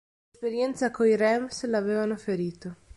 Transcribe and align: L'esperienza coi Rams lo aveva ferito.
L'esperienza 0.31 0.89
coi 0.89 1.15
Rams 1.15 1.63
lo 1.65 1.77
aveva 1.77 2.17
ferito. 2.17 2.75